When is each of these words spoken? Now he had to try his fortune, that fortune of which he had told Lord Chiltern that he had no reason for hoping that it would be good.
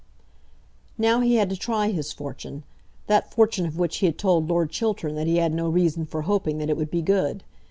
Now 0.97 1.19
he 1.19 1.35
had 1.35 1.51
to 1.51 1.55
try 1.55 1.89
his 1.89 2.11
fortune, 2.11 2.63
that 3.05 3.31
fortune 3.31 3.67
of 3.67 3.77
which 3.77 3.97
he 3.97 4.07
had 4.07 4.17
told 4.17 4.49
Lord 4.49 4.71
Chiltern 4.71 5.13
that 5.13 5.27
he 5.27 5.37
had 5.37 5.53
no 5.53 5.69
reason 5.69 6.07
for 6.07 6.23
hoping 6.23 6.57
that 6.57 6.71
it 6.71 6.77
would 6.77 6.89
be 6.89 7.03
good. 7.03 7.43